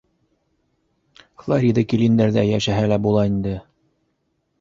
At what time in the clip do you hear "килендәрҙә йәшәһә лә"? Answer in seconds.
1.91-2.99